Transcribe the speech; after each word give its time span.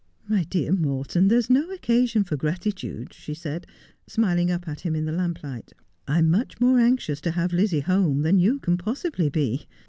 'My 0.35 0.45
dear 0.45 0.71
Morton, 0.73 1.27
there 1.27 1.37
is 1.37 1.47
no 1.47 1.69
occasion 1.69 2.23
for 2.23 2.35
gratitude,' 2.35 3.13
she 3.13 3.35
said, 3.35 3.67
smiling 4.07 4.49
up 4.49 4.67
at 4.67 4.79
him 4.79 4.95
in 4.95 5.05
the 5.05 5.11
lamplight.' 5.11 5.73
I 6.07 6.17
am 6.17 6.31
much 6.31 6.59
more 6.59 6.79
anxious 6.79 7.21
to 7.21 7.29
have 7.29 7.53
Lizzie 7.53 7.81
home 7.81 8.23
than 8.23 8.39
you 8.39 8.57
can 8.57 8.77
possibly 8.79 9.29
be. 9.29 9.67